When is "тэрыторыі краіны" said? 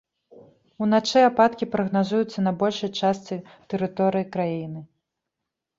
3.73-4.79